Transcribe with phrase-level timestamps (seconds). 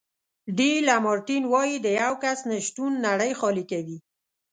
[0.57, 3.97] ډي لمارټین وایي د یو کس نه شتون نړۍ خالي کوي.